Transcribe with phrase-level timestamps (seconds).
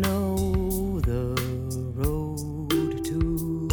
[0.00, 1.34] know the
[1.94, 3.68] road to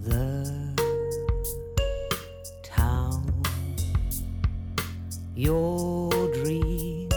[0.00, 0.74] the
[2.62, 3.42] town.
[5.34, 7.14] Your dreams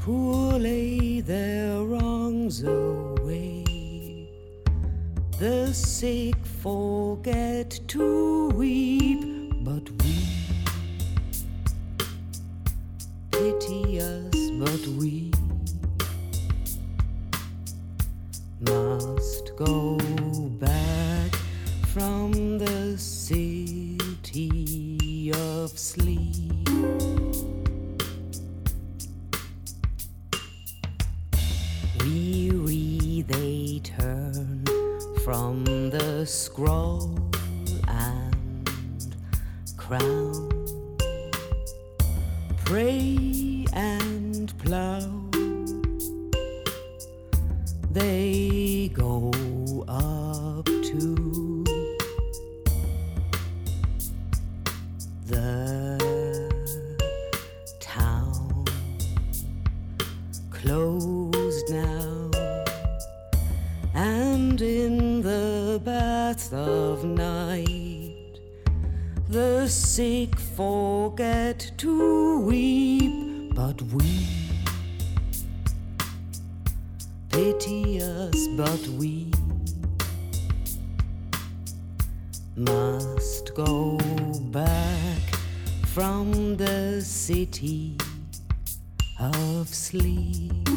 [0.00, 3.64] poor lay their wrongs away.
[5.38, 9.11] The sick forget to weep.
[14.64, 15.32] But we
[18.60, 19.98] must go
[20.60, 21.34] back
[21.92, 23.98] from the city
[25.34, 26.68] of sleep.
[32.04, 34.64] Weary they turn
[35.24, 37.18] from the scroll
[37.88, 39.16] and
[39.76, 40.61] crown.
[42.64, 45.00] Pray and plow.
[47.90, 49.30] They go
[49.86, 51.64] up to
[55.26, 55.98] the
[57.80, 58.64] town
[60.50, 62.30] closed now
[63.94, 68.11] and in the bath of night
[69.32, 74.26] the sick forget to weep but we
[77.30, 79.30] pity us but we
[82.56, 83.96] must go
[84.50, 85.22] back
[85.86, 87.96] from the city
[89.18, 90.68] of sleep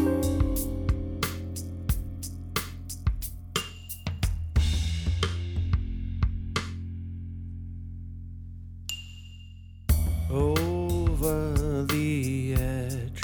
[10.29, 13.23] over the edge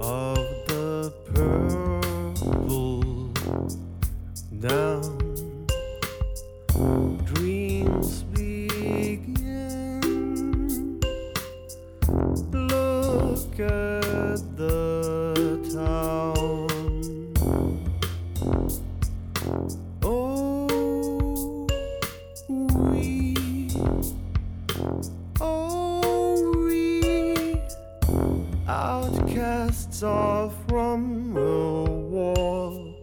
[0.00, 0.38] of
[0.68, 2.98] the purple.
[4.60, 5.66] Down
[7.24, 10.00] dreams begin.
[12.52, 16.68] Look at the town.
[20.02, 21.66] Oh
[22.58, 23.17] we
[28.68, 32.94] outcasts are from the wall.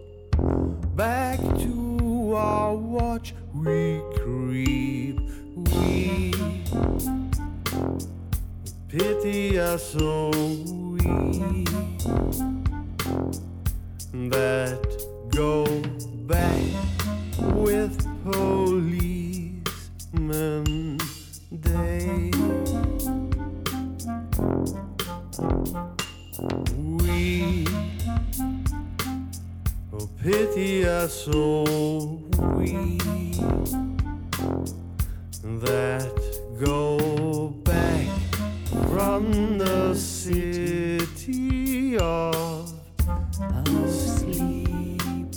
[0.96, 5.20] Back to our watch we creep.
[5.56, 6.32] We
[8.88, 11.66] pity us, so we
[14.30, 14.80] that
[15.30, 15.66] go
[16.28, 16.62] back
[17.40, 19.20] with policemen
[21.60, 22.32] day.
[26.38, 27.66] We
[29.94, 31.64] oh, pity us, so
[32.58, 32.98] we
[35.44, 36.12] that
[36.62, 38.10] go back
[38.90, 42.74] from the city of
[43.88, 45.36] sleep.